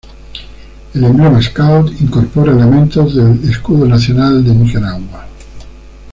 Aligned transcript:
El 0.95 1.03
emblema 1.03 1.39
Scout 1.43 2.01
incorpora 2.01 2.53
elementos 2.53 3.13
del 3.17 3.47
Escudo 3.47 3.85
nacional 3.85 4.43
de 4.43 4.55
Nicaragua. 4.55 5.27